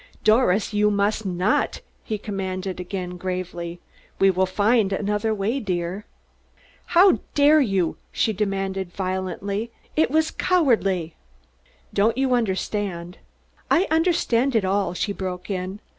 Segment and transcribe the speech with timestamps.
[0.23, 3.79] "Doris, you must not!" he commanded again gravely.
[4.17, 6.07] "We will find another way, dear."
[6.97, 9.69] "How dare you?" she demanded violently.
[9.95, 11.13] "It was cowardly."
[11.95, 13.19] "You don't understand"
[13.69, 15.79] "I understand it all," she broke in.